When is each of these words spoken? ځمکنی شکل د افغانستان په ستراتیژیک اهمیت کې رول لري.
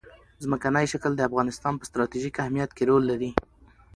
ځمکنی 0.43 0.85
شکل 0.93 1.11
د 1.15 1.21
افغانستان 1.29 1.73
په 1.77 1.85
ستراتیژیک 1.89 2.35
اهمیت 2.43 2.71
کې 2.77 2.83
رول 2.89 3.03
لري. 3.11 3.31